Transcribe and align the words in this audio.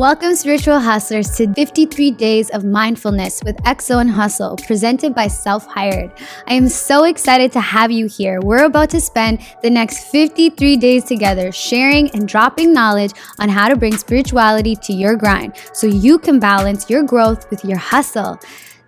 Welcome, 0.00 0.34
spiritual 0.34 0.80
hustlers, 0.80 1.28
to 1.36 1.52
53 1.52 2.12
Days 2.12 2.48
of 2.48 2.64
Mindfulness 2.64 3.42
with 3.44 3.54
Exo 3.64 4.00
and 4.00 4.10
Hustle, 4.10 4.56
presented 4.56 5.14
by 5.14 5.28
Self 5.28 5.66
Hired. 5.66 6.10
I 6.46 6.54
am 6.54 6.70
so 6.70 7.04
excited 7.04 7.52
to 7.52 7.60
have 7.60 7.90
you 7.90 8.06
here. 8.06 8.40
We're 8.40 8.64
about 8.64 8.88
to 8.90 9.00
spend 9.02 9.40
the 9.60 9.68
next 9.68 10.04
53 10.04 10.78
days 10.78 11.04
together 11.04 11.52
sharing 11.52 12.08
and 12.12 12.26
dropping 12.26 12.72
knowledge 12.72 13.12
on 13.40 13.50
how 13.50 13.68
to 13.68 13.76
bring 13.76 13.94
spirituality 13.94 14.74
to 14.74 14.94
your 14.94 15.16
grind 15.16 15.52
so 15.74 15.86
you 15.86 16.18
can 16.18 16.40
balance 16.40 16.88
your 16.88 17.02
growth 17.02 17.50
with 17.50 17.62
your 17.62 17.76
hustle. 17.76 18.40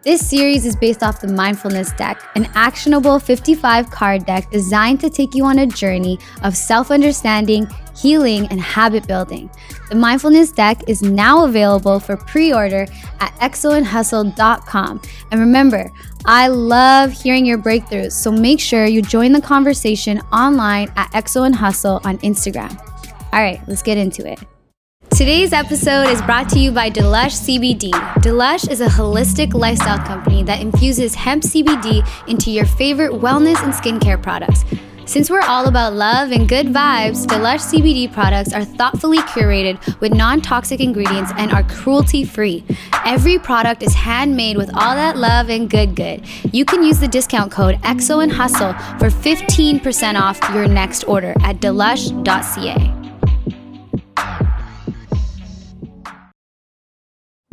This 0.05 0.29
series 0.29 0.66
is 0.66 0.75
based 0.75 1.05
off 1.05 1.21
the 1.21 1.29
Mindfulness 1.29 1.93
Deck, 1.93 2.21
an 2.34 2.48
actionable 2.57 3.21
55 3.21 3.89
card 3.89 4.27
deck 4.27 4.51
designed 4.51 4.98
to 5.01 5.09
take 5.09 5.32
you 5.32 5.45
on 5.45 5.61
a 5.61 5.66
journey 5.66 6.19
of 6.43 6.57
self 6.57 6.91
understanding, 6.91 7.69
healing, 7.96 8.48
and 8.48 8.61
habit 8.61 9.07
building. 9.07 9.48
The 9.91 9.95
Mindfulness 9.95 10.51
Deck 10.51 10.83
is 10.88 11.02
now 11.02 11.45
available 11.45 12.01
for 12.01 12.16
pre 12.16 12.52
order 12.52 12.88
at 13.20 13.33
exoandhustle.com. 13.37 15.02
And 15.30 15.41
remember, 15.41 15.92
I 16.25 16.48
love 16.48 17.12
hearing 17.12 17.47
your 17.47 17.59
breakthroughs, 17.59 18.11
so 18.11 18.33
make 18.33 18.59
sure 18.59 18.87
you 18.87 19.03
join 19.03 19.30
the 19.30 19.41
conversation 19.41 20.19
online 20.33 20.92
at 20.97 21.12
Exo 21.12 21.47
and 21.47 21.55
Hustle 21.55 22.00
on 22.03 22.19
Instagram. 22.19 22.77
All 23.33 23.41
right, 23.41 23.61
let's 23.69 23.83
get 23.83 23.98
into 23.98 24.28
it. 24.28 24.41
Today's 25.23 25.53
episode 25.53 26.09
is 26.09 26.21
brought 26.23 26.49
to 26.49 26.59
you 26.59 26.73
by 26.73 26.91
Delush 26.91 27.47
CBD. 27.47 27.93
Delush 28.23 28.69
is 28.69 28.81
a 28.81 28.89
holistic 28.89 29.55
lifestyle 29.55 30.05
company 30.05 30.43
that 30.43 30.61
infuses 30.61 31.15
hemp 31.15 31.45
CBD 31.45 32.05
into 32.27 32.51
your 32.51 32.67
favorite 32.67 33.12
wellness 33.12 33.62
and 33.62 33.73
skincare 33.73 34.21
products. 34.21 34.65
Since 35.07 35.31
we're 35.31 35.43
all 35.43 35.69
about 35.69 35.93
love 35.93 36.33
and 36.33 36.48
good 36.48 36.67
vibes, 36.67 37.25
Delush 37.25 37.61
CBD 37.73 38.12
products 38.12 38.53
are 38.53 38.65
thoughtfully 38.65 39.19
curated 39.19 40.01
with 40.01 40.12
non 40.12 40.41
toxic 40.41 40.81
ingredients 40.81 41.31
and 41.37 41.53
are 41.53 41.62
cruelty 41.62 42.25
free. 42.25 42.65
Every 43.07 43.39
product 43.39 43.84
is 43.84 43.95
handmade 43.95 44.57
with 44.57 44.70
all 44.75 44.97
that 44.97 45.17
love 45.17 45.51
and 45.51 45.70
good 45.70 45.95
good. 45.95 46.27
You 46.53 46.64
can 46.64 46.83
use 46.83 46.98
the 46.98 47.07
discount 47.07 47.53
code 47.53 47.77
EXO 47.83 48.25
and 48.25 48.33
Hustle 48.33 48.73
for 48.98 49.09
15% 49.09 50.20
off 50.20 50.41
your 50.53 50.67
next 50.67 51.05
order 51.05 51.33
at 51.42 51.61
delush.ca. 51.61 52.92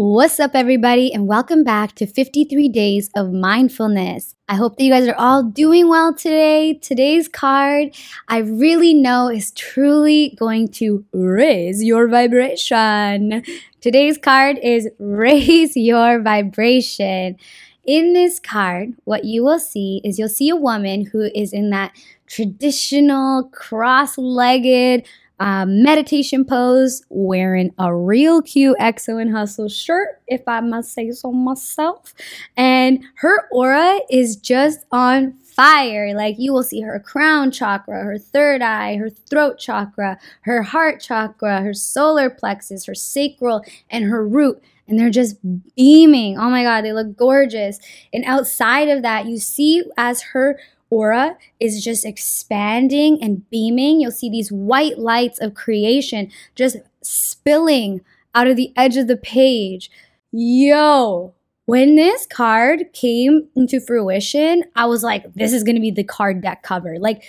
What's 0.02 0.40
up, 0.40 0.52
everybody, 0.54 1.14
and 1.14 1.28
welcome 1.28 1.66
back 1.66 1.94
to 1.96 2.08
53 2.08 2.70
Days 2.70 3.10
of 3.18 3.34
Mindfulness. 3.34 4.34
I 4.48 4.56
hope 4.56 4.78
that 4.78 4.84
you 4.86 4.94
guys 4.94 5.06
are 5.10 5.16
all 5.18 5.44
doing 5.44 5.90
well 5.90 6.14
today. 6.14 6.76
Today's 6.76 7.28
card, 7.28 7.90
I 8.30 8.38
really 8.38 8.94
know, 8.94 9.28
is 9.28 9.52
truly 9.52 10.38
going 10.40 10.70
to 10.70 11.04
raise 11.12 11.84
your 11.84 12.08
vibration. 12.08 13.44
Today's 13.82 14.18
card 14.18 14.58
is 14.64 14.88
Raise 15.00 15.76
Your 15.76 16.22
Vibration. 16.22 17.36
In 17.84 18.14
this 18.14 18.40
card, 18.40 18.94
what 19.04 19.26
you 19.26 19.44
will 19.44 19.60
see 19.60 20.00
is 20.06 20.18
you'll 20.18 20.30
see 20.30 20.48
a 20.48 20.56
woman 20.56 21.08
who 21.08 21.30
is 21.36 21.52
in 21.52 21.72
that 21.72 21.92
traditional 22.26 23.50
cross 23.50 24.18
legged, 24.18 25.06
uh, 25.40 25.66
meditation 25.66 26.44
pose, 26.44 27.04
wearing 27.10 27.74
a 27.78 27.96
real 27.96 28.42
cute 28.42 28.78
Exo 28.80 29.22
and 29.22 29.32
Hustle 29.32 29.70
shirt, 29.70 30.22
if 30.28 30.42
I 30.48 30.60
must 30.60 30.94
say 30.94 31.12
so 31.12 31.32
myself. 31.32 32.14
And 32.58 33.04
her 33.16 33.48
aura 33.52 34.00
is 34.10 34.36
just 34.36 34.86
on 34.92 35.34
fire. 35.60 36.14
Like 36.16 36.36
you 36.38 36.54
will 36.54 36.64
see 36.64 36.82
her 36.82 37.00
crown 37.00 37.52
chakra, 37.52 38.04
her 38.04 38.18
third 38.18 38.62
eye, 38.62 38.96
her 38.96 39.10
throat 39.10 39.58
chakra, 39.60 40.18
her 40.42 40.64
heart 40.64 41.02
chakra, 41.02 41.62
her 41.62 41.74
solar 41.74 42.30
plexus, 42.30 42.86
her 42.86 42.96
sacral, 42.96 43.64
and 43.90 44.06
her 44.06 44.26
root. 44.26 44.62
And 44.88 44.98
they're 44.98 45.10
just 45.10 45.38
beaming. 45.76 46.38
Oh 46.38 46.50
my 46.50 46.64
God, 46.64 46.82
they 46.82 46.94
look 46.94 47.16
gorgeous. 47.16 47.80
And 48.12 48.26
outside 48.26 48.90
of 48.90 49.04
that, 49.04 49.28
you 49.28 49.38
see 49.38 49.84
as 49.98 50.22
her 50.34 50.60
aura 50.90 51.38
is 51.60 51.84
just 51.84 52.06
expanding 52.06 53.22
and 53.22 53.50
beaming. 53.50 54.02
You'll 54.02 54.12
see 54.12 54.30
these 54.30 54.52
white 54.52 55.00
lights 55.00 55.40
of 55.40 55.54
creation 55.54 56.32
just 56.56 56.78
spilling 57.02 58.02
out 58.36 58.48
of 58.48 58.56
the 58.56 58.74
edge 58.76 58.98
of 58.98 59.08
the 59.08 59.18
page. 59.18 59.90
Yo, 60.32 61.34
when 61.70 61.96
this 61.96 62.26
card 62.26 62.92
came 62.94 63.48
into 63.56 63.80
fruition, 63.80 64.64
I 64.76 64.88
was 64.88 65.04
like, 65.04 65.32
this 65.36 65.54
is 65.54 65.64
going 65.64 65.76
to 65.76 65.82
be 65.82 65.92
the 65.92 66.04
card 66.04 66.42
deck 66.42 66.64
cover. 66.64 66.98
Like, 66.98 67.24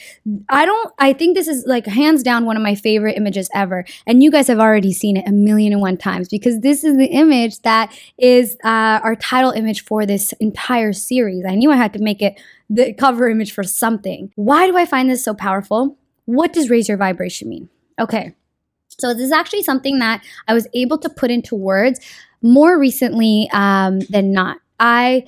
I 0.48 0.64
don't, 0.64 0.92
I 0.98 1.12
think 1.12 1.36
this 1.36 1.46
is 1.46 1.64
like 1.66 1.84
hands 1.84 2.22
down 2.22 2.46
one 2.46 2.56
of 2.56 2.62
my 2.62 2.74
favorite 2.74 3.18
images 3.18 3.50
ever. 3.54 3.84
And 4.06 4.22
you 4.22 4.30
guys 4.30 4.46
have 4.48 4.58
already 4.58 4.94
seen 4.94 5.18
it 5.18 5.28
a 5.28 5.32
million 5.32 5.74
and 5.74 5.82
one 5.82 5.98
times 5.98 6.28
because 6.28 6.60
this 6.60 6.84
is 6.84 6.96
the 6.96 7.06
image 7.06 7.60
that 7.60 7.94
is 8.16 8.56
uh, 8.64 9.00
our 9.02 9.14
title 9.14 9.50
image 9.50 9.84
for 9.84 10.06
this 10.06 10.32
entire 10.40 10.94
series. 10.94 11.44
I 11.46 11.54
knew 11.54 11.70
I 11.70 11.76
had 11.76 11.92
to 11.92 11.98
make 11.98 12.22
it 12.22 12.40
the 12.70 12.94
cover 12.94 13.28
image 13.28 13.52
for 13.52 13.62
something. 13.62 14.32
Why 14.36 14.66
do 14.66 14.76
I 14.76 14.86
find 14.86 15.10
this 15.10 15.22
so 15.22 15.34
powerful? 15.34 15.98
What 16.24 16.54
does 16.54 16.70
raise 16.70 16.88
your 16.88 16.96
vibration 16.96 17.50
mean? 17.50 17.68
Okay. 17.98 18.34
So, 18.98 19.14
this 19.14 19.24
is 19.24 19.32
actually 19.32 19.62
something 19.62 19.98
that 20.00 20.22
I 20.46 20.52
was 20.52 20.66
able 20.74 20.98
to 20.98 21.08
put 21.08 21.30
into 21.30 21.54
words 21.54 22.00
more 22.42 22.78
recently 22.78 23.48
um, 23.52 24.00
than 24.10 24.32
not. 24.32 24.58
I 24.78 25.24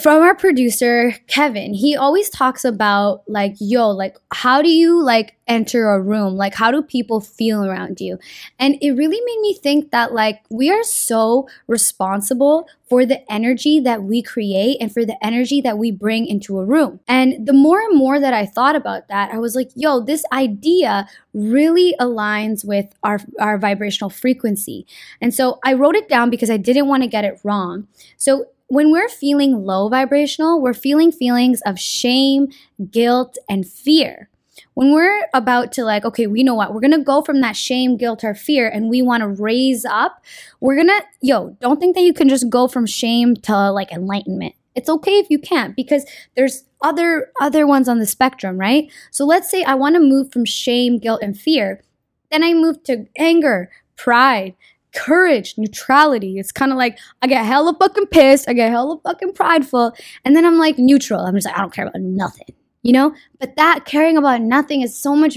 from 0.00 0.22
our 0.22 0.34
producer 0.34 1.12
Kevin, 1.26 1.74
he 1.74 1.94
always 1.94 2.30
talks 2.30 2.64
about 2.64 3.22
like, 3.28 3.54
yo, 3.60 3.90
like, 3.90 4.16
how 4.32 4.62
do 4.62 4.70
you 4.70 5.02
like 5.02 5.36
enter 5.46 5.90
a 5.90 6.00
room? 6.00 6.36
Like, 6.36 6.54
how 6.54 6.70
do 6.70 6.80
people 6.80 7.20
feel 7.20 7.62
around 7.62 8.00
you? 8.00 8.18
And 8.58 8.76
it 8.80 8.92
really 8.92 9.20
made 9.20 9.40
me 9.40 9.54
think 9.54 9.90
that 9.90 10.14
like 10.14 10.40
we 10.48 10.70
are 10.70 10.82
so 10.82 11.46
responsible 11.66 12.66
for 12.88 13.04
the 13.04 13.30
energy 13.30 13.78
that 13.80 14.02
we 14.02 14.22
create 14.22 14.78
and 14.80 14.92
for 14.92 15.04
the 15.04 15.22
energy 15.22 15.60
that 15.60 15.76
we 15.76 15.90
bring 15.90 16.26
into 16.26 16.58
a 16.58 16.64
room. 16.64 17.00
And 17.06 17.46
the 17.46 17.52
more 17.52 17.80
and 17.80 17.96
more 17.96 18.18
that 18.18 18.32
I 18.32 18.46
thought 18.46 18.76
about 18.76 19.08
that, 19.08 19.34
I 19.34 19.38
was 19.38 19.54
like, 19.54 19.70
yo, 19.74 20.00
this 20.00 20.24
idea 20.32 21.06
really 21.34 21.94
aligns 22.00 22.64
with 22.64 22.86
our, 23.02 23.20
our 23.38 23.58
vibrational 23.58 24.10
frequency. 24.10 24.86
And 25.20 25.34
so 25.34 25.58
I 25.62 25.74
wrote 25.74 25.96
it 25.96 26.08
down 26.08 26.30
because 26.30 26.50
I 26.50 26.56
didn't 26.56 26.88
want 26.88 27.02
to 27.02 27.08
get 27.08 27.24
it 27.24 27.38
wrong. 27.44 27.86
So 28.16 28.46
when 28.68 28.90
we're 28.90 29.08
feeling 29.08 29.64
low 29.64 29.88
vibrational, 29.88 30.60
we're 30.60 30.74
feeling 30.74 31.12
feelings 31.12 31.60
of 31.62 31.78
shame, 31.78 32.48
guilt, 32.90 33.36
and 33.48 33.66
fear. 33.66 34.28
When 34.74 34.92
we're 34.92 35.26
about 35.32 35.72
to, 35.72 35.84
like, 35.84 36.04
okay, 36.04 36.26
we 36.26 36.42
know 36.42 36.54
what, 36.54 36.74
we're 36.74 36.80
gonna 36.80 37.02
go 37.02 37.22
from 37.22 37.40
that 37.42 37.56
shame, 37.56 37.96
guilt, 37.96 38.24
or 38.24 38.34
fear, 38.34 38.68
and 38.68 38.88
we 38.88 39.02
wanna 39.02 39.28
raise 39.28 39.84
up, 39.84 40.24
we're 40.60 40.76
gonna, 40.76 41.00
yo, 41.20 41.56
don't 41.60 41.78
think 41.78 41.94
that 41.94 42.02
you 42.02 42.12
can 42.14 42.28
just 42.28 42.48
go 42.48 42.66
from 42.66 42.86
shame 42.86 43.36
to 43.36 43.70
like 43.70 43.92
enlightenment. 43.92 44.54
It's 44.74 44.88
okay 44.88 45.18
if 45.18 45.30
you 45.30 45.38
can't 45.38 45.76
because 45.76 46.04
there's 46.34 46.64
other 46.82 47.30
other 47.40 47.66
ones 47.66 47.88
on 47.88 48.00
the 48.00 48.06
spectrum, 48.06 48.58
right? 48.58 48.90
So 49.12 49.24
let's 49.24 49.48
say 49.48 49.62
I 49.62 49.74
want 49.74 49.94
to 49.94 50.00
move 50.00 50.32
from 50.32 50.44
shame, 50.44 50.98
guilt 50.98 51.20
and 51.22 51.38
fear. 51.38 51.82
Then 52.30 52.42
I 52.42 52.52
move 52.54 52.82
to 52.84 53.06
anger, 53.16 53.70
pride, 53.96 54.54
courage, 54.94 55.54
neutrality. 55.58 56.38
It's 56.38 56.52
kind 56.52 56.72
of 56.72 56.78
like 56.78 56.98
I 57.22 57.26
get 57.26 57.44
hella 57.44 57.74
fucking 57.78 58.06
pissed, 58.06 58.48
I 58.48 58.52
get 58.52 58.70
hella 58.70 58.98
fucking 59.04 59.32
prideful, 59.34 59.92
and 60.24 60.34
then 60.34 60.44
I'm 60.44 60.58
like 60.58 60.78
neutral. 60.78 61.20
I'm 61.20 61.34
just 61.34 61.46
like, 61.46 61.56
I 61.56 61.60
don't 61.60 61.72
care 61.72 61.86
about 61.86 62.00
nothing, 62.00 62.54
you 62.82 62.92
know? 62.92 63.14
But 63.40 63.56
that 63.56 63.84
caring 63.84 64.16
about 64.16 64.40
nothing 64.40 64.82
is 64.82 64.96
so 64.96 65.14
much 65.14 65.36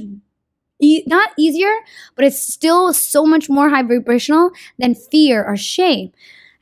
e- 0.79 1.03
not 1.07 1.31
easier, 1.37 1.73
but 2.15 2.25
it's 2.25 2.41
still 2.41 2.93
so 2.93 3.25
much 3.25 3.49
more 3.49 3.69
high 3.69 3.83
vibrational 3.83 4.51
than 4.79 4.95
fear 4.95 5.43
or 5.43 5.57
shame. 5.57 6.11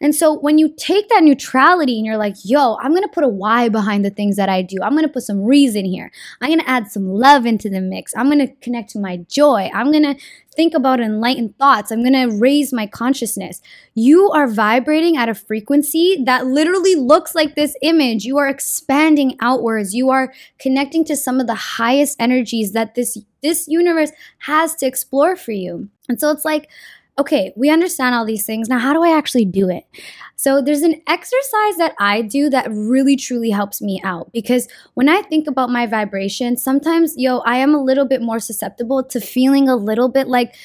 And 0.01 0.13
so 0.13 0.33
when 0.33 0.57
you 0.57 0.73
take 0.77 1.09
that 1.09 1.23
neutrality 1.23 1.97
and 1.97 2.05
you're 2.05 2.17
like, 2.17 2.35
yo, 2.43 2.77
I'm 2.81 2.93
gonna 2.93 3.07
put 3.07 3.23
a 3.23 3.27
why 3.27 3.69
behind 3.69 4.03
the 4.03 4.09
things 4.09 4.35
that 4.35 4.49
I 4.49 4.61
do. 4.61 4.77
I'm 4.83 4.95
gonna 4.95 5.07
put 5.07 5.23
some 5.23 5.43
reason 5.43 5.85
here. 5.85 6.11
I'm 6.41 6.49
gonna 6.49 6.63
add 6.67 6.91
some 6.91 7.07
love 7.07 7.45
into 7.45 7.69
the 7.69 7.81
mix. 7.81 8.15
I'm 8.15 8.29
gonna 8.29 8.47
connect 8.61 8.89
to 8.91 8.99
my 8.99 9.17
joy. 9.29 9.69
I'm 9.73 9.91
gonna 9.91 10.15
think 10.55 10.73
about 10.73 10.99
enlightened 10.99 11.57
thoughts. 11.57 11.91
I'm 11.91 12.03
gonna 12.03 12.29
raise 12.29 12.73
my 12.73 12.87
consciousness. 12.87 13.61
You 13.93 14.29
are 14.31 14.47
vibrating 14.47 15.17
at 15.17 15.29
a 15.29 15.33
frequency 15.35 16.21
that 16.25 16.45
literally 16.45 16.95
looks 16.95 17.33
like 17.33 17.55
this 17.55 17.75
image. 17.81 18.25
You 18.25 18.37
are 18.37 18.47
expanding 18.47 19.37
outwards. 19.39 19.93
You 19.93 20.09
are 20.09 20.33
connecting 20.59 21.05
to 21.05 21.15
some 21.15 21.39
of 21.39 21.47
the 21.47 21.55
highest 21.55 22.17
energies 22.19 22.73
that 22.73 22.95
this 22.95 23.17
this 23.41 23.67
universe 23.67 24.11
has 24.39 24.75
to 24.75 24.87
explore 24.87 25.35
for 25.35 25.51
you. 25.51 25.87
And 26.09 26.19
so 26.19 26.31
it's 26.31 26.45
like, 26.45 26.67
okay, 27.17 27.53
we 27.55 27.69
understand 27.69 28.13
all 28.13 28.25
these 28.25 28.45
things. 28.45 28.67
Now, 28.67 28.79
how 28.79 28.93
do 28.93 29.03
I 29.03 29.15
actually 29.15 29.45
do 29.45 29.69
it? 29.69 29.85
So, 30.35 30.61
there's 30.61 30.81
an 30.81 31.01
exercise 31.07 31.77
that 31.77 31.93
I 31.99 32.21
do 32.21 32.49
that 32.49 32.67
really 32.69 33.15
truly 33.15 33.49
helps 33.49 33.81
me 33.81 34.01
out 34.03 34.31
because 34.33 34.67
when 34.95 35.07
I 35.09 35.21
think 35.21 35.47
about 35.47 35.69
my 35.69 35.85
vibration, 35.85 36.57
sometimes, 36.57 37.15
yo, 37.17 37.39
I 37.39 37.57
am 37.57 37.73
a 37.73 37.83
little 37.83 38.05
bit 38.05 38.21
more 38.21 38.39
susceptible 38.39 39.03
to 39.03 39.19
feeling 39.21 39.69
a 39.69 39.75
little 39.75 40.09
bit 40.09 40.27
like, 40.27 40.55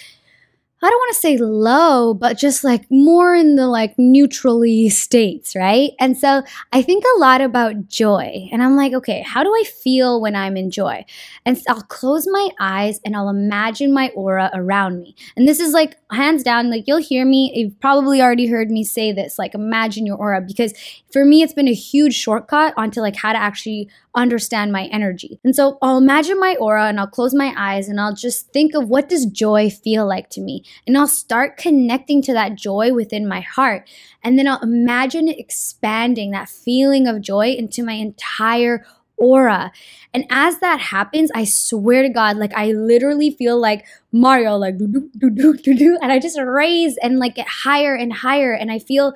I 0.83 0.89
don't 0.89 0.99
want 0.99 1.15
to 1.15 1.21
say 1.21 1.37
low, 1.37 2.15
but 2.15 2.39
just 2.39 2.65
like 2.65 2.91
more 2.91 3.35
in 3.35 3.57
the 3.57 3.69
like 3.69 3.99
neutrally 3.99 4.89
states, 4.89 5.55
right? 5.55 5.91
And 6.01 6.17
so 6.17 6.43
I 6.73 6.81
think 6.81 7.05
a 7.05 7.21
lot 7.21 7.43
about 7.43 7.89
joy. 7.89 8.49
And 8.51 8.63
I'm 8.63 8.77
like, 8.77 8.95
okay, 8.95 9.21
how 9.21 9.45
do 9.45 9.51
I 9.51 9.65
feel 9.65 10.23
when 10.23 10.35
I'm 10.35 10.57
in 10.57 10.71
joy? 10.71 11.05
And 11.45 11.59
so 11.59 11.65
I'll 11.69 11.83
close 11.83 12.27
my 12.27 12.49
eyes 12.59 12.99
and 13.05 13.15
I'll 13.15 13.29
imagine 13.29 13.93
my 13.93 14.09
aura 14.15 14.51
around 14.55 15.01
me. 15.01 15.15
And 15.37 15.47
this 15.47 15.61
is 15.61 15.75
like 15.75 15.97
hands 16.11 16.43
down, 16.43 16.71
like 16.71 16.85
you'll 16.87 16.99
hear 16.99 17.25
me, 17.25 17.53
you've 17.55 17.79
probably 17.81 18.21
already 18.21 18.47
heard 18.47 18.71
me 18.71 18.85
say 18.85 19.13
this, 19.13 19.39
like 19.39 19.55
imagine 19.55 20.07
your 20.07 20.17
aura, 20.17 20.41
because 20.41 20.75
for 21.13 21.25
me, 21.25 21.43
it's 21.43 21.53
been 21.53 21.69
a 21.69 21.75
huge 21.75 22.15
shortcut 22.15 22.75
onto 22.77 23.01
like 23.01 23.17
how 23.17 23.33
to 23.33 23.39
actually 23.39 23.89
understand 24.15 24.73
my 24.73 24.85
energy. 24.87 25.39
And 25.45 25.55
so 25.55 25.79
I'll 25.83 25.99
imagine 25.99 26.39
my 26.39 26.57
aura 26.57 26.87
and 26.87 26.99
I'll 26.99 27.07
close 27.07 27.35
my 27.35 27.55
eyes 27.57 27.89
and 27.89 28.01
I'll 28.01 28.15
just 28.15 28.53
think 28.53 28.75
of 28.75 28.89
what 28.89 29.09
does 29.09 29.27
joy 29.27 29.71
feel 29.71 30.07
like 30.07 30.31
to 30.31 30.41
me? 30.41 30.65
And 30.87 30.99
I'll 30.99 31.07
start 31.07 31.57
connecting 31.57 32.23
to 32.23 32.33
that 32.33 32.55
joy 32.57 32.93
within 32.93 33.29
my 33.29 33.41
heart. 33.41 33.89
And 34.23 34.39
then 34.39 34.49
I'll 34.49 34.61
imagine 34.61 35.29
expanding 35.29 36.33
that 36.33 36.49
feeling 36.49 37.07
of 37.07 37.21
joy 37.21 37.53
into 37.53 37.83
my 37.85 37.93
entire 37.93 38.85
aura. 39.21 39.71
And 40.13 40.25
as 40.31 40.59
that 40.59 40.81
happens, 40.81 41.31
I 41.35 41.45
swear 41.45 42.03
to 42.03 42.09
God, 42.09 42.37
like 42.37 42.53
I 42.55 42.73
literally 42.73 43.31
feel 43.31 43.61
like 43.61 43.87
Mario, 44.13 44.57
like 44.57 44.79
do 44.79 44.89
do 44.89 45.31
do 45.31 45.55
do 45.57 45.75
do 45.75 45.99
and 46.03 46.11
I 46.11 46.19
just 46.19 46.39
raise 46.41 46.97
and 47.03 47.19
like 47.21 47.37
get 47.37 47.47
higher 47.47 47.95
and 47.95 48.13
higher, 48.13 48.53
and 48.53 48.73
I 48.73 48.79
feel. 48.79 49.15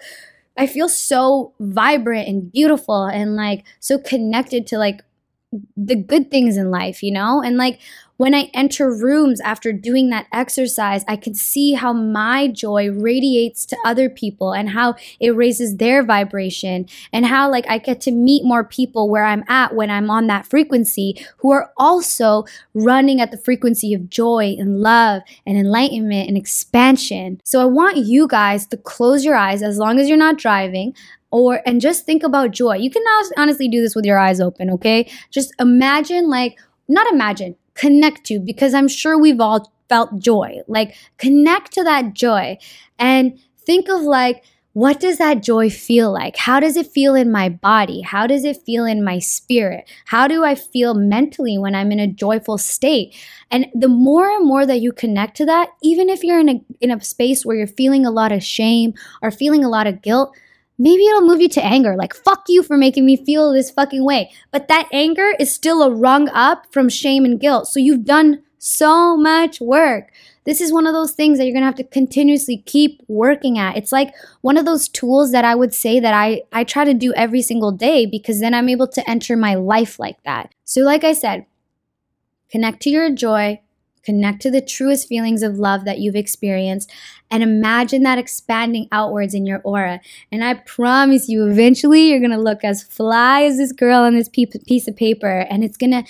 I 0.56 0.69
feel 0.69 0.89
so 0.89 1.53
vibrant 1.59 2.29
and 2.29 2.53
beautiful 2.53 3.06
and 3.06 3.35
like 3.35 3.65
so 3.81 3.99
connected 3.99 4.69
to 4.69 4.79
like 4.79 5.03
the 5.77 5.97
good 5.97 6.31
things 6.31 6.56
in 6.56 6.71
life, 6.71 7.03
you 7.03 7.12
know? 7.12 7.43
And 7.43 7.56
like 7.56 7.81
when 8.17 8.35
I 8.35 8.51
enter 8.55 8.95
rooms 8.95 9.41
after 9.41 9.73
doing 9.73 10.11
that 10.11 10.27
exercise, 10.33 11.05
I 11.09 11.17
can 11.17 11.35
see 11.35 11.73
how 11.73 11.93
my 11.93 12.49
joy 12.49 12.91
radiates 12.91 13.67
to 13.67 13.77
other 13.85 14.09
people 14.09 14.53
and 14.53 14.71
how 14.71 14.95
it 15.19 15.31
raises 15.31 15.77
their 15.77 16.03
vibration 16.03 16.87
and 17.13 17.27
how 17.27 17.51
like 17.51 17.69
I 17.69 17.79
get 17.79 18.01
to 18.03 18.13
meet 18.13 18.45
more 18.45 18.63
people 18.63 19.09
where 19.09 19.25
I'm 19.25 19.45
at 19.49 19.75
when 19.75 19.91
I'm 19.91 20.11
on 20.11 20.29
that 20.29 20.47
frequency 20.47 21.25
who 21.39 21.51
are 21.51 21.73
also 21.77 22.45
running 22.73 23.21
at 23.21 23.31
the 23.31 23.37
frequency 23.37 23.95
of 23.95 24.11
joy 24.11 24.55
and 24.59 24.81
love 24.81 25.23
and 25.45 25.59
enlightenment 25.59 26.29
and 26.29 26.37
expansion. 26.37 27.41
So 27.45 27.61
I 27.61 27.65
want 27.65 27.97
you 27.97 28.29
guys 28.29 28.67
to 28.69 28.77
close 28.77 29.25
your 29.25 29.35
eyes 29.35 29.63
as 29.63 29.79
long 29.79 29.99
as 29.99 30.09
you're 30.09 30.17
not 30.17 30.39
driving 30.39 30.95
or 31.31 31.61
and 31.67 31.81
just 31.81 32.07
think 32.07 32.23
about 32.23 32.53
joy. 32.53 32.77
You 32.77 32.91
can 32.91 33.03
honestly 33.37 33.69
do 33.69 33.81
this 33.81 33.97
with 33.97 34.05
your 34.05 34.19
eyes 34.19 34.41
open, 34.41 34.71
okay? 34.71 35.11
Just 35.31 35.53
imagine 35.59 36.29
like 36.29 36.57
not 36.87 37.11
imagine, 37.13 37.57
connect 37.75 38.25
to 38.25 38.41
because 38.41 38.75
I'm 38.75 38.88
sure 38.88 39.19
we've 39.19 39.41
all 39.41 39.73
felt 39.88 40.19
joy. 40.19 40.61
Like 40.67 40.97
connect 41.19 41.73
to 41.73 41.85
that 41.85 42.15
joy 42.15 42.59
and 42.99 43.38
think 43.67 43.88
of 43.88 44.03
like 44.03 44.44
what 44.75 44.99
does 44.99 45.19
that 45.19 45.41
joy 45.41 45.71
feel 45.71 46.12
like? 46.12 46.37
How 46.37 46.59
does 46.59 46.76
it 46.76 46.88
feel 46.88 47.15
in 47.15 47.31
my 47.31 47.49
body? 47.49 48.00
How 48.00 48.26
does 48.26 48.44
it 48.44 48.61
feel 48.67 48.85
in 48.85 49.05
my 49.05 49.21
spirit? 49.21 49.88
How 50.06 50.26
do 50.26 50.44
I 50.44 50.56
feel 50.56 50.94
mentally 50.94 51.56
when 51.56 51.76
I'm 51.76 51.93
in 51.93 52.00
a 52.00 52.09
joyful 52.09 52.59
state? 52.59 53.15
And 53.53 53.67
the 53.73 53.88
more 53.88 54.29
and 54.29 54.44
more 54.44 54.67
that 54.67 54.81
you 54.81 54.91
connect 54.91 55.37
to 55.37 55.47
that, 55.47 55.69
even 55.81 56.09
if 56.09 56.25
you're 56.25 56.41
in 56.41 56.49
a 56.49 56.65
in 56.81 56.91
a 56.91 57.00
space 57.00 57.47
where 57.47 57.56
you're 57.56 57.69
feeling 57.69 58.05
a 58.05 58.11
lot 58.11 58.32
of 58.32 58.43
shame 58.43 58.94
or 59.23 59.31
feeling 59.31 59.65
a 59.65 59.69
lot 59.69 59.87
of 59.87 60.03
guilt, 60.03 60.37
maybe 60.79 61.06
it'll 61.06 61.26
move 61.26 61.41
you 61.41 61.49
to 61.50 61.65
anger. 61.65 61.97
Like, 61.97 62.15
fuck 62.15 62.44
you 62.49 62.62
for 62.62 62.76
making 62.76 63.06
me 63.06 63.17
feel 63.17 63.53
this 63.53 63.71
fucking 63.71 64.05
way. 64.05 64.32
But 64.50 64.69
that 64.69 64.88
anger 64.93 65.32
is 65.38 65.55
still 65.55 65.82
a 65.82 65.91
rung 65.91 66.29
up 66.31 66.67
from 66.73 66.88
shame 66.88 67.25
and 67.25 67.41
guilt. 67.41 67.69
So 67.69 67.81
you've 67.81 68.05
done 68.05 68.43
so 68.59 69.17
much 69.17 69.61
work. 69.61 70.11
This 70.44 70.61
is 70.61 70.73
one 70.73 70.87
of 70.87 70.93
those 70.93 71.12
things 71.12 71.38
that 71.38 71.44
you're 71.44 71.55
gonna 71.55 71.67
have 71.67 71.75
to 71.76 71.85
continuously 71.85 72.59
keep 72.67 73.03
working 73.09 73.59
at. 73.59 73.76
It's 73.76 73.93
like 73.93 74.15
one 74.43 74.56
of 74.56 74.65
those 74.65 74.88
tools 74.88 75.32
that 75.32 75.44
I 75.44 75.55
would 75.55 75.73
say 75.75 76.00
that 76.00 76.15
I, 76.15 76.43
I 76.53 76.65
try 76.65 76.85
to 76.85 76.94
do 76.94 77.12
every 77.15 77.41
single 77.41 77.73
day 77.73 78.06
because 78.06 78.41
then 78.41 78.55
I'm 78.55 78.69
able 78.69 78.88
to 78.88 79.11
enter 79.11 79.37
my 79.37 79.55
life 79.55 79.99
like 79.99 80.23
that. 80.25 80.55
So, 80.65 80.82
like 80.82 81.05
I 81.05 81.12
said, 81.12 81.47
connect 82.50 82.81
to 82.82 82.91
your 82.91 83.11
joy, 83.11 83.61
Connect 84.05 84.41
to 84.43 84.51
the 84.51 84.61
truest 84.61 85.09
feelings 85.09 85.43
of 85.43 85.59
love 85.59 85.85
that 85.85 85.99
you've 85.99 86.17
experienced 86.17 86.93
and 87.31 87.43
imagine 87.43 88.03
that 88.03 88.19
expanding 88.19 88.89
outwards 88.93 89.35
in 89.35 89.47
your 89.47 89.61
aura. 89.65 90.01
And 90.31 90.45
I 90.45 90.55
promise 90.55 91.29
you, 91.29 91.49
eventually 91.49 92.11
you're 92.11 92.21
gonna 92.21 92.39
look 92.39 92.65
as 92.65 92.83
fly 92.83 93.43
as 93.43 93.56
this 93.56 93.73
girl 93.73 94.03
on 94.03 94.15
this 94.15 94.29
piece 94.29 94.89
of 94.89 94.97
paper, 94.97 95.47
and 95.51 95.65
it's 95.65 95.77
gonna 95.77 96.05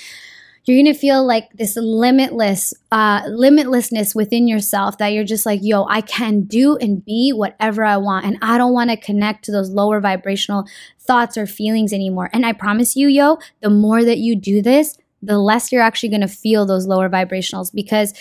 you're 0.64 0.82
gonna 0.82 0.94
feel 0.94 1.26
like 1.26 1.52
this 1.52 1.76
limitless 1.76 2.72
uh, 2.90 3.22
limitlessness 3.22 4.14
within 4.14 4.48
yourself 4.48 4.98
that 4.98 5.08
you're 5.08 5.24
just 5.24 5.46
like 5.46 5.60
yo 5.62 5.84
i 5.88 6.00
can 6.00 6.42
do 6.42 6.76
and 6.76 7.04
be 7.04 7.32
whatever 7.32 7.84
i 7.84 7.96
want 7.96 8.24
and 8.24 8.38
i 8.40 8.56
don't 8.56 8.72
want 8.72 8.90
to 8.90 8.96
connect 8.96 9.44
to 9.44 9.52
those 9.52 9.70
lower 9.70 10.00
vibrational 10.00 10.66
thoughts 11.00 11.36
or 11.36 11.46
feelings 11.46 11.92
anymore 11.92 12.30
and 12.32 12.46
i 12.46 12.52
promise 12.52 12.96
you 12.96 13.08
yo 13.08 13.38
the 13.60 13.70
more 13.70 14.04
that 14.04 14.18
you 14.18 14.34
do 14.34 14.62
this 14.62 14.96
the 15.24 15.38
less 15.38 15.72
you're 15.72 15.82
actually 15.82 16.08
going 16.10 16.20
to 16.20 16.28
feel 16.28 16.66
those 16.66 16.86
lower 16.86 17.08
vibrationals 17.08 17.72
because 17.72 18.14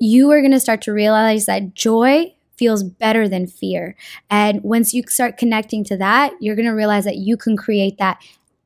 you 0.00 0.30
are 0.30 0.40
going 0.40 0.52
to 0.52 0.60
start 0.60 0.82
to 0.82 0.92
realize 0.92 1.46
that 1.46 1.74
joy 1.74 2.32
feels 2.56 2.82
better 2.82 3.28
than 3.28 3.46
fear. 3.46 3.96
And 4.30 4.62
once 4.62 4.92
you 4.92 5.02
start 5.08 5.38
connecting 5.38 5.84
to 5.84 5.96
that, 5.96 6.32
you're 6.40 6.56
going 6.56 6.66
to 6.66 6.72
realize 6.72 7.04
that 7.04 7.16
you 7.16 7.36
can 7.36 7.56
create 7.56 7.98
that 7.98 8.20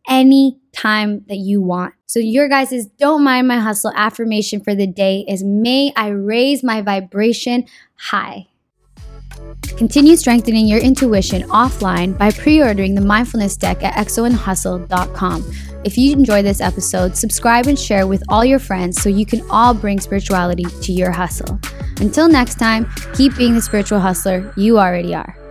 any 0.09 0.59
time 0.73 1.25
that 1.29 1.37
you 1.37 1.61
want. 1.61 1.95
So 2.07 2.19
your 2.19 2.49
guys' 2.49 2.73
is 2.73 2.87
don't 2.87 3.23
mind 3.23 3.49
my 3.49 3.59
hustle 3.59 3.93
affirmation 3.95 4.61
for 4.61 4.75
the 4.75 4.87
day 4.87 5.25
is 5.29 5.45
may 5.45 5.93
I 5.97 6.09
raise 6.09 6.65
my 6.65 6.81
vibration 6.83 7.67
high. 7.97 8.49
Continue 9.77 10.17
strengthening 10.17 10.67
your 10.67 10.81
intuition 10.81 11.43
offline 11.49 12.17
by 12.17 12.31
pre-ordering 12.31 12.95
the 12.95 13.01
mindfulness 13.01 13.57
deck 13.57 13.83
at 13.83 13.95
xoandhustle.com. 13.95 15.53
If 15.85 15.99
you 15.99 16.13
enjoy 16.13 16.43
this 16.43 16.61
episode, 16.61 17.17
subscribe 17.17 17.67
and 17.67 17.79
share 17.79 18.07
with 18.07 18.23
all 18.29 18.45
your 18.45 18.59
friends 18.59 19.01
so 19.03 19.09
you 19.09 19.27
can 19.27 19.43
all 19.51 19.75
bring 19.75 19.99
spirituality 19.99 20.65
to 20.65 20.93
your 20.93 21.11
hustle. 21.11 21.59
Until 21.99 22.29
next 22.29 22.57
time, 22.59 22.89
keep 23.15 23.37
being 23.37 23.55
the 23.55 23.63
spiritual 23.63 23.99
hustler 23.99 24.53
you 24.57 24.79
already 24.79 25.15
are. 25.15 25.42